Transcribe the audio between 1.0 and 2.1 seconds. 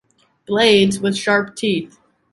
sharp teeth.